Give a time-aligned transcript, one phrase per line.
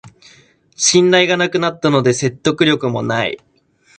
[0.75, 3.37] 信頼がなくなったので説得力もない